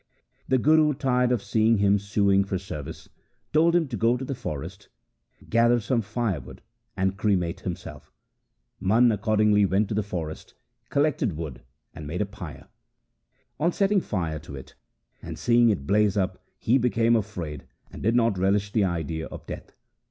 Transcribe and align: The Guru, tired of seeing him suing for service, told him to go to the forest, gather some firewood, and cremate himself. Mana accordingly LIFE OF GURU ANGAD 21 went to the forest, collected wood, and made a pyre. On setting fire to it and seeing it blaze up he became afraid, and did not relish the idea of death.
The 0.47 0.57
Guru, 0.57 0.95
tired 0.95 1.31
of 1.31 1.43
seeing 1.43 1.77
him 1.77 1.99
suing 1.99 2.43
for 2.43 2.57
service, 2.57 3.07
told 3.53 3.75
him 3.75 3.87
to 3.89 3.95
go 3.95 4.17
to 4.17 4.25
the 4.25 4.33
forest, 4.33 4.89
gather 5.47 5.79
some 5.79 6.01
firewood, 6.01 6.63
and 6.97 7.17
cremate 7.17 7.59
himself. 7.59 8.11
Mana 8.79 9.13
accordingly 9.13 9.59
LIFE 9.61 9.65
OF 9.67 9.69
GURU 9.69 9.75
ANGAD 9.77 9.87
21 9.89 9.89
went 9.89 9.89
to 9.89 9.93
the 9.93 10.17
forest, 10.17 10.53
collected 10.89 11.37
wood, 11.37 11.61
and 11.93 12.07
made 12.07 12.21
a 12.23 12.25
pyre. 12.25 12.67
On 13.59 13.71
setting 13.71 14.01
fire 14.01 14.39
to 14.39 14.55
it 14.55 14.73
and 15.21 15.37
seeing 15.37 15.69
it 15.69 15.85
blaze 15.85 16.17
up 16.17 16.41
he 16.57 16.79
became 16.79 17.15
afraid, 17.15 17.67
and 17.91 18.01
did 18.01 18.15
not 18.15 18.39
relish 18.39 18.71
the 18.71 18.83
idea 18.83 19.27
of 19.27 19.45
death. 19.45 19.71